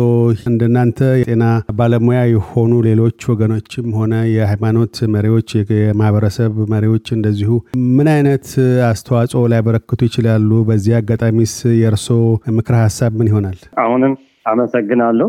እንደናንተ 0.50 0.92
የጤና 1.20 1.44
ባለሙያ 1.78 2.20
የሆኑ 2.32 2.72
ሌሎች 2.88 3.20
ወገኖችም 3.32 3.88
ሆነ 3.98 4.14
የሃይማኖት 4.34 4.84
መሪዎች፣ 5.14 5.50
የማህበረሰብ 5.78 6.52
መሪዎች 6.72 7.06
እንደዚሁ 7.16 7.50
ምን 7.96 8.08
አይነት 8.12 8.46
አስተዋጽኦ 8.88 9.42
ሊያበረክቱ 9.52 10.00
ይችላሉ? 10.08 10.45
በዚህ 10.66 10.92
አጋጣሚስ 10.98 11.52
የእርሶ 11.78 12.08
ምክረ 12.56 12.74
ሀሳብ 12.82 13.12
ምን 13.18 13.28
ይሆናል? 13.30 13.58
አሁንም 13.82 14.14
አመሰግናለሁ። 14.46 15.28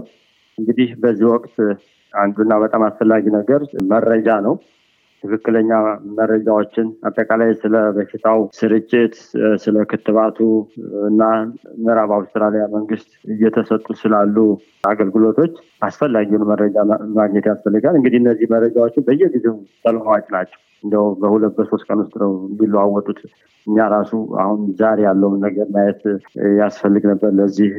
እንግዲህ 0.57 0.89
በዚህ 0.99 1.27
ወቅት 1.33 1.55
አንዱና 2.13 2.53
በጣም 2.63 2.81
አስፈላጊ 2.87 3.25
ነገር 3.37 3.61
መረጃ 3.91 4.27
ነው። 4.45 4.55
ትክክለኛ 5.23 5.69
መረጃዎችን 6.17 6.87
አጠቃላይ 7.07 7.51
ስለ 7.61 7.75
በሽታው 7.95 8.39
ስርጭት፣ 8.57 9.13
ስለ 9.63 9.85
ክትባቱ 9.91 10.37
እና 11.07 11.21
ምዕራብ 11.79 12.11
አውስትራሊያ 12.17 12.63
መንግስት 12.75 13.09
እየተሰጡ 13.27 13.87
ስላሉ 14.01 14.35
አገልግሎቶች 14.89 15.53
አስፈላጊውን 15.81 16.47
መረጃ 16.51 16.75
ማግኘት 17.17 17.47
ያስፈልጋል። 17.51 17.97
እንግዲህ 17.99 18.21
እነዚህ 18.23 18.51
መረጃዎችን 18.55 19.07
በየጊዜው 19.07 19.55
ተለዋዋጭ 19.85 20.25
ናቸው። 20.35 20.59
እንደው 20.83 21.05
በሁለት 21.21 21.53
በሶስት 21.57 21.85
ቀን 21.87 21.99
ውስጥ 22.01 22.15
ነው 22.23 22.31
የሚለዋወጡት። 22.47 23.19
እኛ 23.67 23.85
ራሱ 23.93 24.11
አሁን 24.41 24.59
ዛሬ 24.79 24.99
ያለውን 25.05 25.39
ነገር 25.45 25.67
ማየት 25.73 26.01
ያስፈልግ 26.59 27.03
ነበር 27.09 27.31
ለዚህ 27.39 27.71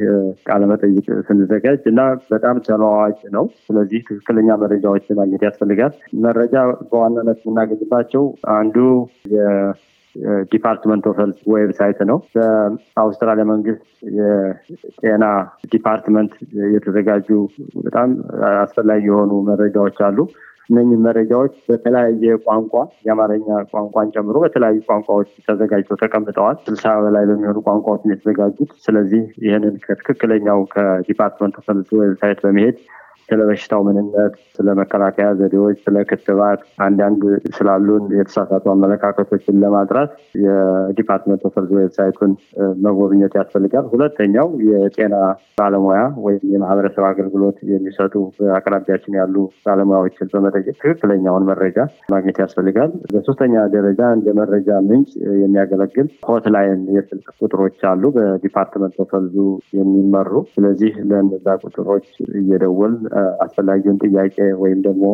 ቃለመጠይቅ 0.49 1.05
ስንዘጋጅ 1.27 1.81
እና 1.91 2.01
በጣም 2.33 2.57
ተለዋዋጭ 2.67 3.19
ነው። 3.35 3.45
ስለዚህ 3.65 4.01
ትክክለኛ 4.09 4.57
መረጃዎች 4.63 5.07
ማግኘት 5.19 5.45
ያስፈልጋል። 5.47 5.93
መረጃ 6.25 6.55
በዋናነት 6.91 7.39
የምናገኝባቸው 7.41 8.25
አንዱ 8.57 8.77
Department 10.51 11.03
of 11.09 11.17
Health 11.19 11.39
website 11.51 11.99
ነው። 12.09 12.17
በአውስትራሊያ 12.35 13.45
መንግስት 13.51 13.83
የጤና 14.17 15.25
department 15.73 16.33
የተዘጋጁ 16.73 17.27
በጣም 17.83 18.09
አስፈላጊ 18.63 19.03
የሆኑ 19.05 19.33
መረጃዎች 19.49 19.99
አሉ። 20.07 20.17
እነኝህ 20.69 20.99
መረጃዎች 21.05 21.53
በተለያየ 21.67 22.35
ቋንቋ 22.45 22.73
የአማርኛ 23.05 23.47
ቋንቋን 23.71 24.11
ጨምሮ 24.15 24.37
በተለያዩ 24.43 24.79
ቋንቋዎች 24.89 25.29
ተዘጋጅተው 25.47 25.99
ተቀምጠዋል። 26.03 26.57
ስልሳ 26.65 26.93
በላይ 27.05 27.25
በሚሆኑ 27.29 27.57
ቋንቋዎች 27.67 28.03
የተዘጋጁት። 28.09 28.71
ስለዚህ 28.85 29.23
ይህንን 29.45 29.75
ከትክክለኛው 29.85 30.61
ከ 30.75 30.89
Department 30.89 31.57
Health 31.65 31.91
website 32.01 32.41
በመሄድ 32.45 32.77
ስለ 33.29 33.41
በሽታው 33.49 33.81
ምንነት፣ 33.87 34.33
ስለ 34.55 34.67
መከላከያ 34.79 35.27
ዘዴዎች፣ 35.39 35.77
ስለ 35.85 35.97
ክትባት፣ 36.09 36.59
አንዳንድ 36.85 37.21
ስላሉን 37.57 38.03
የተሳሳቱ 38.17 38.65
አመለካከቶችን 38.73 39.59
ለማጥራት 39.63 40.11
የ 40.43 40.60
Department 40.60 41.43
of 41.47 41.55
Health 41.59 41.71
website 41.79 42.12
ኡን 42.12 42.31
መጎብኘት 42.85 43.33
ያስፈልጋል። 43.39 43.85
ሁለተኛው 43.93 44.47
የጤና 44.69 45.15
ባለሙያ 45.59 46.01
ወይም 46.25 46.43
የማህበረሰብ 46.53 47.05
አገልግሎት 47.09 47.57
የሚሰጡ 47.71 48.13
በአቅራቢያችን 48.39 49.17
ያሉ 49.19 49.35
ባለሙያዎችን 49.65 50.31
በመጠየቅ 50.33 50.75
ትክክለኛውን 50.77 51.47
መረጃ 51.49 51.77
ማግኘት 52.13 52.39
ያስፈልጋል። 52.43 52.91
በሶስተኛ 53.13 53.55
ደረጃ 53.75 54.01
እንደ 54.17 54.29
መረጃ 54.39 54.57
ምንጭ 54.89 55.09
የሚያገለግል 55.43 56.07
hotline 56.29 56.81
የስልክ 56.95 57.27
ቁጥሮች 57.41 57.79
አሉ 57.89 58.03
በ 58.15 58.28
Department 58.28 58.95
of 59.03 59.11
Health 59.15 59.32
ኡ 59.32 59.37
የሚመሩ። 59.79 60.25
ስለዚህ 60.53 60.77
ለእነዛ 61.09 61.47
ቁጥሮች 61.65 62.07
እየደወልን 62.39 62.95
አስፈላጊውን 63.43 64.01
ጥያቄ 64.05 64.35
ወይም 64.61 64.79
ደግሞ 64.81 65.05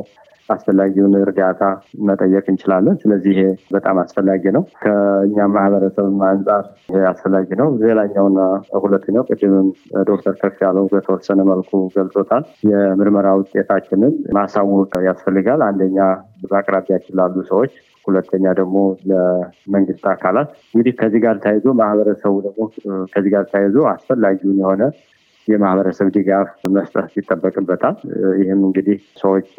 አስፈላጊውን 0.50 1.14
እርዳታ 1.20 1.62
መጠየቅ 2.08 2.44
እንችላለን። 2.52 2.96
ስለዚህ 3.02 3.32
ይሄ 3.34 3.44
በጣም 3.72 3.96
አስፈላጊ 4.02 4.44
ነው። 4.58 4.64
ከእኛ 4.84 5.48
ማህበረሰብ 5.54 6.22
አንጻር 6.28 6.64
ይሄ 6.90 7.02
አስፈላጊ 7.12 7.50
ነው። 7.62 7.70
ሌላኛውና 7.84 8.40
ሁለተኛው 8.84 9.26
ቅድምም 9.30 9.70
ዶክተር 10.10 10.36
ከፍ 10.42 10.60
ያለው 10.66 10.86
በተወሰነ 10.94 11.42
መልኩ 11.52 11.72
ገልጾታል። 11.96 12.44
የምርመራ 12.72 13.28
ውጤታችንን 13.40 14.14
ማሳወቅ 14.38 14.94
ያስፈልጋል። 15.08 15.64
አንደኛ 15.70 15.98
በአቅራቢያችን 16.46 17.18
ላሉ 17.20 17.36
ሰዎች 17.52 17.74
ሁለተኛ 18.06 18.46
ደግሞ 18.58 18.78
ለመንግስት 19.10 20.04
አካላት 20.12 20.50
እንግዲህ 20.74 20.94
ከዚህ 21.00 21.20
ጋር 21.24 21.36
ተያይዞ 21.44 21.68
ማህበረሰቡ 21.80 22.34
ደግሞ 22.46 22.62
ከዚህ 23.14 23.32
ጋር 23.36 23.46
ተያይዞ 23.52 23.78
አስፈላጊውን 23.94 24.60
የሆነ 24.62 24.84
የማህበረሰብ 25.48 26.08
ድጋፍ 26.16 26.48
መስጠት 26.76 27.10
ይጠበቅበታል። 27.18 27.96
ይህም 28.40 28.62
እንግዲህ 28.68 29.00
ሰዎች 29.22 29.50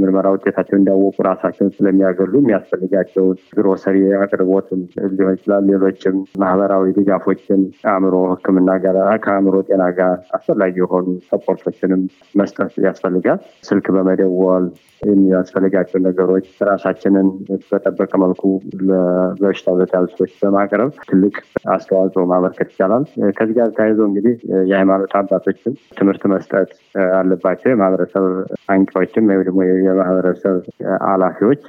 ምርመራ 0.00 0.26
ውጤታቸውን 0.34 0.80
እንዲያወቁ 0.80 1.16
ራሳቸውን 1.28 1.72
ስለሚያገሉ 1.76 2.32
የሚያስፈልጋቸውን 2.40 3.38
ግሮሰሪ 3.58 3.96
አቅርቦትን 4.18 4.80
ሊሆን 5.16 5.36
ይችላል። 5.36 5.64
ሌሎችም 5.70 6.16
ማህበራዊ 6.42 6.84
ድጋፎችን 6.98 7.62
አእምሮ 7.92 8.14
ሕክምና 8.32 8.70
ጋር 8.84 8.96
ከአእምሮ 9.24 9.56
ጤና 9.68 9.84
ጋር 9.98 10.12
አስፈላጊ 10.38 10.74
የሆኑ 10.82 11.06
ሰፖርቶችንም 11.30 12.02
መስጠት 12.40 12.74
ያስፈልጋል። 12.86 13.40
ስልክ 13.68 13.86
በመደወል 13.96 14.66
የሚያስፈልጋቸው 15.02 15.98
ነገሮች 16.06 16.46
ራሳችንን 16.68 17.26
በጠበቀ 17.70 18.12
መልኩ 18.22 18.42
በበሽታው 18.88 19.76
ለተያዙ 19.80 20.06
ሰዎች 20.14 20.32
በማቅረብ 20.42 20.90
ትልቅ 21.08 21.34
አስተዋጽኦ 21.74 22.24
ማበርከት 22.30 22.70
ይቻላል። 22.72 23.04
ከዚህ 23.38 23.54
ጋር 23.58 23.68
ተያይዞ 23.76 24.00
እንግዲህ 24.08 24.34
የሃይማኖት 24.70 25.05
አባቶችም 25.14 25.74
ትምህርት 25.98 26.22
መስጠት 26.32 26.70
አለባቸው። 27.16 27.68
የማህበረሰብ 27.70 28.24
አንቂዎችም 28.68 29.28
ወይ 29.30 29.42
ደግሞ 29.42 29.60
የማህበረሰብ 29.80 30.56
ኃላፊዎች 31.06 31.62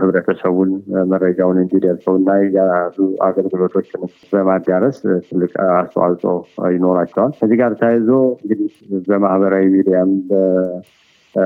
ህብረተሰቡን 0.00 0.70
መረጃውን 1.12 1.60
እንዲደርሰው 1.64 2.16
እና 2.16 2.28
ያሉ 2.56 2.98
አገልግሎቶችን 3.28 4.02
በማዳረስ 4.32 4.98
ትልቅ 5.28 5.52
አስተዋጽኦ 5.74 6.34
ይኖራቸዋል። 6.74 7.34
ከዚህ 7.40 7.58
ጋር 7.62 7.74
ተያይዞ 7.80 8.10
እንግዲህ 8.36 8.72
በማህበራዊ 9.08 9.66
ሚዲያም 9.74 10.12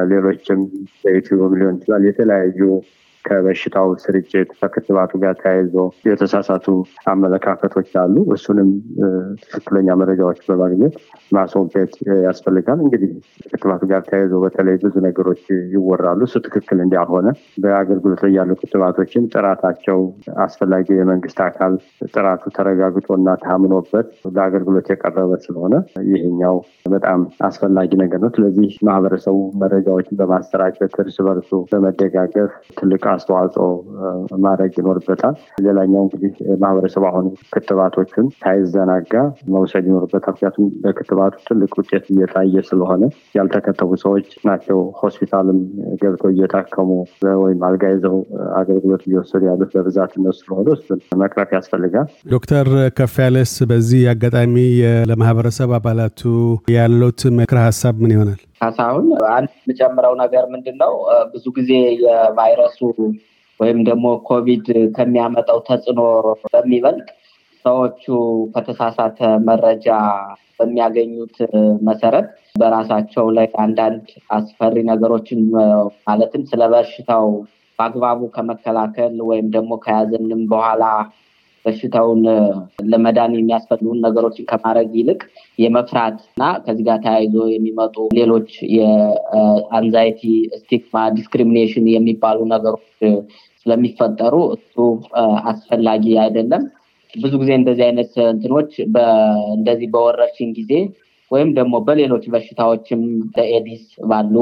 ሌሎችም 0.08 0.60
በዩቲዩብም 1.04 1.54
ሊሆን 1.58 1.76
ይችላል 1.78 2.02
የተለያዩ 2.08 2.60
ከበሽታው 3.24 3.88
ስርጭት 4.02 4.50
ከክትባቱ 4.60 5.12
ጋር 5.22 5.34
ተያይዞ 5.40 5.74
የተሳሳቱ 6.08 6.66
አመለካከቶች 7.12 7.90
አሉ። 8.02 8.16
እሱንም 8.36 8.68
ትክክለኛ 9.44 9.96
መረጃዎች 10.00 10.40
በማግኘት 10.48 10.94
ማስወገድ 11.36 11.92
ያስፈልጋል። 12.26 12.78
እንግዲህ 12.84 13.10
ክትባቱ 13.52 13.82
ጋር 13.90 14.02
ተያይዞ 14.08 14.34
በተለይ 14.44 14.76
ብዙ 14.84 14.94
ነገሮች 15.06 15.42
ይወራሉ። 15.74 16.20
እሱ 16.28 16.36
ትክክል 16.46 16.78
እንዳልሆነ 16.84 17.28
በአገልግሎት 17.64 18.22
ላይ 18.24 18.32
ያሉ 18.38 18.50
ክትባቶችን 18.60 19.28
ጥራታቸው 19.34 19.98
አስፈላጊ 20.44 20.86
የመንግስት 20.98 21.40
አካል 21.48 21.74
ጥራቱ 22.10 22.44
ተረጋግጦና 22.56 23.28
ታምኖበት 23.44 24.08
ለአገልግሎት 24.34 24.88
የቀረበ 24.92 25.32
ስለሆነ 25.44 25.74
ይህኛው 26.12 26.56
በጣም 26.92 27.20
አስፈላጊ 27.48 27.90
ነገር 28.02 28.20
ነው። 28.24 28.32
ስለዚህ 28.36 28.70
ማህበረሰቡ 28.88 29.36
መረጃዎችን 29.62 30.18
በማሰራጨት 30.20 30.94
እርስ 31.02 31.18
በርሱ 31.26 31.50
በመደጋገፍ 31.72 32.50
ትልቅ 32.78 33.02
አስተዋጽኦ 33.18 33.66
ማድረግ 34.44 34.72
ይኖርበታል። 34.80 35.34
ሌላኛው 35.66 36.02
እንግዲህ 36.04 36.32
ማህበረሰቡ 36.62 37.04
አሁን 37.10 37.26
ክትባቶችን 37.54 38.26
ሳይዘናጋ 38.40 39.14
መውሰድ 39.54 39.84
ይኖርበታል። 39.88 40.34
ምክንያቱም 40.34 40.66
በክትባቱ 40.82 41.34
ትልቅ 41.48 41.72
ውጤት 41.80 42.04
እየታየ 42.12 42.62
ስለሆነ 42.68 43.02
ያልተከተቡ 43.38 43.90
ሰዎች 44.04 44.28
ናቸው 44.48 44.78
ሆስፒታልም 45.00 45.58
ገብተው 46.02 46.30
እየታከሙ 46.34 46.90
ወይም 47.42 47.60
አልጋ 47.68 47.84
ይዘው 47.94 48.16
አገልግሎት 48.58 49.02
እየወሰዱ 49.08 49.42
ያሉት 49.50 49.70
በብዛት 49.76 50.12
እነሱ 50.18 50.38
ስለሆነ 50.40 50.68
እሱን 50.76 51.00
መቅረፍ 51.22 51.50
ያስፈልጋል። 51.56 52.08
ዶክተር 52.32 52.66
ከፍ 52.98 53.16
ያለስ 53.24 53.54
በዚህ 53.70 54.02
አጋጣሚ 54.12 54.56
ለማህበረሰብ 55.10 55.72
አባላቱ 55.78 56.22
ያሉት 56.76 57.20
ምክረ 57.38 57.58
ሀሳብ 57.66 57.96
ምን 58.02 58.12
ይሆናል? 58.14 58.40
ካሳሁን 58.60 59.06
አንድ 59.32 59.50
የምጨምረው 59.60 60.14
ነገር 60.22 60.44
ምንድን 60.52 60.76
ነው፣ 60.82 60.92
ብዙ 61.32 61.44
ጊዜ 61.58 61.70
የቫይረሱ 62.04 62.78
ወይም 63.60 63.78
ደግሞ 63.88 64.06
ኮቪድ 64.28 64.66
ከሚያመጣው 64.96 65.58
ተጽዕኖ 65.68 66.00
በሚበልጥ 66.46 67.08
ሰዎቹ 67.64 68.04
ከተሳሳተ 68.54 69.18
መረጃ 69.48 69.88
በሚያገኙት 70.58 71.36
መሰረት 71.88 72.28
በራሳቸው 72.60 73.26
ላይ 73.36 73.46
አንዳንድ 73.64 74.06
አስፈሪ 74.36 74.76
ነገሮችን 74.90 75.40
ማለትም 76.08 76.42
ስለ 76.50 76.62
በሽታው 76.72 77.26
በአግባቡ 77.78 78.20
ከመከላከል 78.36 79.16
ወይም 79.28 79.48
ደግሞ 79.56 79.72
ከያዘንም 79.84 80.40
በኋላ 80.48 80.84
በሽታውን 81.68 82.22
ለመዳን 82.88 83.32
የሚያስፈልጉን 83.36 84.02
ነገሮችን 84.06 84.48
ከማድረግ 84.50 84.90
ይልቅ 84.98 85.20
የመፍራት 85.58 86.18
እና 86.30 86.44
ከዚህ 86.64 86.84
ጋር 86.88 86.98
ተያይዞ 87.04 87.36
የሚመጡ 87.52 87.96
ሌሎች 88.18 88.50
የ 88.76 89.06
anxiety፣ 89.06 90.22
stigma፣ 90.60 91.04
discrimination 91.16 91.86
የሚባሉ 91.94 92.38
ነገሮች 92.54 92.86
ስለሚፈጠሩ 93.66 94.34
እሱ 94.56 94.76
አስፈላጊ 95.50 96.04
አይደለም። 96.24 96.64
ብዙ 97.14 97.32
ጊዜ 97.42 97.50
እንደዚህ 97.58 97.84
አይነት 97.86 98.12
እንትኖች 98.32 98.72
እንደዚህ 99.56 99.88
በወረርሽኝ 99.94 100.50
ጊዜ 100.58 100.72
ወይም 101.30 101.48
ደግሞ 101.56 101.74
በሌሎች 101.86 102.24
በሽታዎችም 102.34 103.00
ለኤድስ 103.36 103.82
ባሉ 104.10 104.34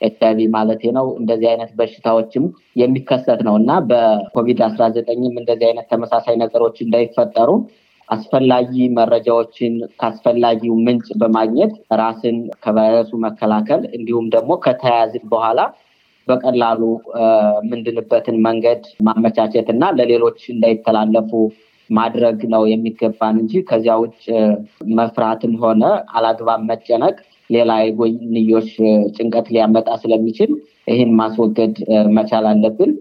ኤች 0.00 0.20
አይቪ 0.26 0.46
ማለት 0.54 0.82
ነው። 0.96 1.06
እንደዚህ 1.20 1.48
አይነት 1.50 1.70
በሽታዎችም 1.78 2.44
የሚከሰት 2.76 3.40
ነው 3.48 3.54
እና 3.60 3.72
በኮቪድ 3.88 4.60
አስራ 4.68 4.84
ዘጠኝም 4.96 5.36
እንደዚህ 5.42 5.66
አይነት 5.70 5.88
ተመሳሳይ 5.92 6.36
ነገሮች 6.42 6.76
እንዳይፈጠሩ 6.84 7.50
አስፈላጊ 8.08 8.72
መረጃዎችን 8.96 9.74
ከአስፈላጊው 10.00 10.74
ምንጭ 10.86 11.08
በማግኘት 11.20 11.72
ራስን 12.00 12.38
ከቫይረሱ 12.64 13.10
መከላከል 13.26 13.82
እንዲሁም 13.98 14.26
ደግሞ 14.34 14.52
ከተያያዝን 14.64 15.24
በኋላ 15.32 15.60
በቀላሉ 16.28 16.80
የምንድንበትን 17.60 18.36
መንገድ 18.46 18.82
ማመቻቸት 19.06 19.68
እና 19.74 19.84
ለሌሎች 19.98 20.40
እንዳይተላለፉ 20.54 21.30
ማድረግ 21.90 22.40
ነው 22.52 22.62
የሚገባን 22.70 23.36
እንጂ 23.42 23.62
ከዚያ 23.68 23.94
ውጭ 24.02 24.20
መፍራትም 24.98 25.54
ሆነ 25.62 25.82
አላግባብ 26.12 26.60
መጨነቅ 26.70 27.16
ሌላ 27.50 27.70
የጎንዮሽ 27.80 28.68
ጭንቀት 29.16 29.46
ሊያመጣ 29.54 29.88
ስለሚችል 30.02 30.50
ይህን 30.88 31.10
ማስወገድ 31.20 31.74
መቻል 32.16 32.44
አለብን። 32.50 32.92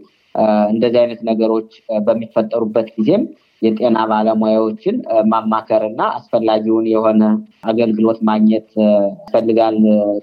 እንደዚህ 0.72 1.00
አይነት 1.02 1.22
ነገሮች 1.30 1.70
በሚፈጠሩበት 2.06 2.88
ጊዜም 2.98 3.24
የጤና 3.62 3.98
ባለሙያዎችን 4.10 4.96
ማማከር 5.32 5.84
እና 5.90 6.02
አስፈላጊውን 6.18 6.86
የሆነ 6.94 7.24
አገልግሎት 7.70 8.20
ማግኘት 8.30 8.68
ያስፈልጋል 8.80 9.78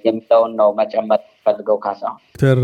የሚለውን 0.07 0.53
ነው 0.61 0.68
መጨመር 0.79 1.20
ፈልገው 1.46 1.79
ካሳ 1.83 2.03
ዶክተር 2.31 2.59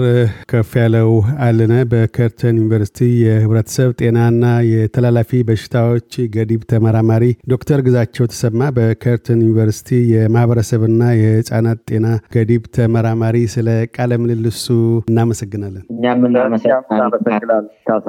ከፍ 0.50 0.70
ያለው 0.80 1.11
አለነ 1.44 1.74
በከርተን 1.90 2.58
ዩኒቨርሲቲ 2.61 2.98
የህብረተሰብ 3.22 3.90
ጤናና 4.00 4.42
የተላላፊ 4.70 5.40
በሽታዎች 5.48 6.18
ገዲብ 6.35 6.62
ተመራማሪ፣ 6.72 7.24
ዶክተር 7.52 7.80
ግዛቸው 7.87 8.28
ተሰማ 8.32 8.70
በከርተን 8.78 9.40
ዩኒቨርሲቲ 9.44 9.90
የማህበረሰብና 10.12 11.02
የህፃናት 11.20 11.80
ጤና 11.90 12.06
ገዲብ 12.37 12.64
ተመራማሪ፣ 12.76 13.38
ስለ 13.54 13.68
ቃለ 13.96 14.20
ምልልሱ 14.22 14.66
እናመሰግናለን። 15.04 15.85
እኛም 15.94 16.22
እናመሰግናለን 16.30 17.66
ካሳ። 17.88 18.08